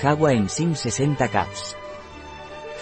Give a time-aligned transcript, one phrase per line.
[0.00, 1.74] Jagua Enzym 60 Caps.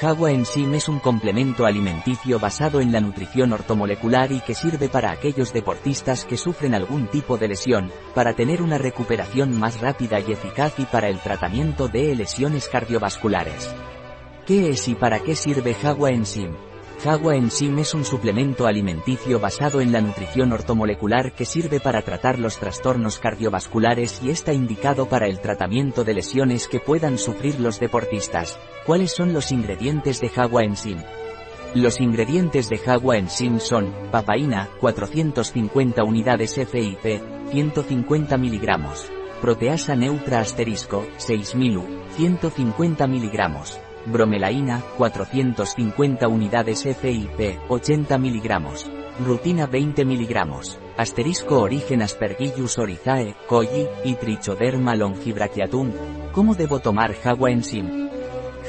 [0.01, 5.12] Jagua Enzym es un complemento alimenticio basado en la nutrición ortomolecular y que sirve para
[5.12, 10.32] aquellos deportistas que sufren algún tipo de lesión, para tener una recuperación más rápida y
[10.32, 13.73] eficaz y para el tratamiento de lesiones cardiovasculares.
[14.45, 16.73] ¿Qué es y para qué sirve Jagua Enzym?
[17.05, 22.39] Jagua Enzym es un suplemento alimenticio basado en la nutrición ortomolecular que sirve para tratar
[22.39, 27.79] los trastornos cardiovasculares y está indicado para el tratamiento de lesiones que puedan sufrir los
[27.79, 28.58] deportistas.
[28.86, 30.96] ¿Cuáles son los ingredientes de Jagua Enzym?
[31.75, 39.12] Los ingredientes de Jagua Enzym son, papaína, 450 unidades FIP, 150 miligramos.
[39.42, 41.84] Proteasa neutra asterisco, 6000 U,
[42.16, 49.05] 150 miligramos bromelaína, 450 unidades FIP, 80 mg.
[49.25, 50.39] Rutina 20 mg.
[50.97, 55.92] Asterisco origen Aspergillus orizae, colli, y Trichoderma longibrachiatum.
[56.33, 58.10] ¿Cómo debo tomar Jagua Enzym?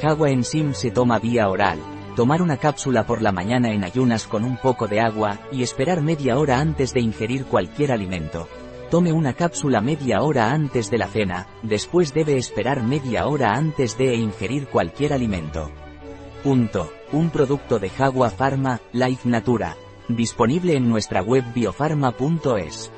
[0.02, 1.80] Jagua Enzym se toma vía oral.
[2.16, 6.02] Tomar una cápsula por la mañana en ayunas con un poco de agua, y esperar
[6.02, 8.48] media hora antes de ingerir cualquier alimento.
[8.90, 13.98] Tome una cápsula media hora antes de la cena, después debe esperar media hora antes
[13.98, 15.72] de ingerir cualquier alimento.
[16.44, 16.92] Punto.
[17.12, 19.76] Un producto de Jagua Pharma, Life Natura.
[20.08, 22.92] Disponible en nuestra web biofarma.es.